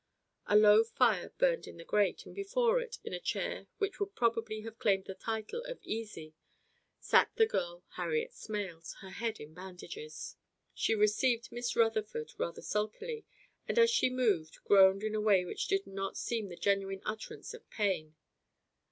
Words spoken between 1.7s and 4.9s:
the grate, and before it, in a chair which would probably have